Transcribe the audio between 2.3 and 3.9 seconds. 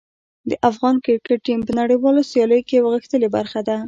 سیالیو کې یوه غښتلې برخه ده.